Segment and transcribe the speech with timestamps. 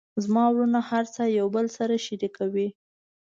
[0.23, 2.67] زما وروڼه هر څه یو بل سره شریکوي